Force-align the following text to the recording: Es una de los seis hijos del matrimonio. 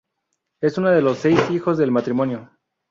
Es 0.61 0.79
una 0.79 0.89
de 0.89 1.03
los 1.03 1.19
seis 1.19 1.39
hijos 1.51 1.77
del 1.77 1.91
matrimonio. 1.91 2.49